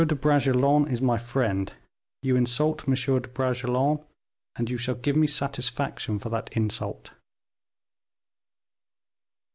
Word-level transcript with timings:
de 0.07 0.15
Bragelonne 0.15 0.87
is 0.91 0.99
my 0.99 1.15
friend, 1.19 1.73
you 2.23 2.35
insult 2.35 2.87
M. 2.89 2.95
de 2.95 3.27
Bragelonne, 3.27 4.03
and 4.55 4.67
you 4.67 4.75
shall 4.75 4.95
give 4.95 5.15
me 5.15 5.27
satisfaction 5.27 6.17
for 6.17 6.29
that 6.29 6.49
insult." 6.53 7.11